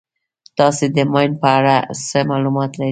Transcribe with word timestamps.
تاسې 0.57 0.85
د 0.95 0.97
ماین 1.13 1.31
په 1.41 1.47
اړه 1.57 1.75
څه 2.07 2.19
معلومات 2.31 2.71
لرئ. 2.73 2.79